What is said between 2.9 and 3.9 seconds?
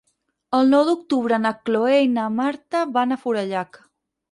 van a Forallac.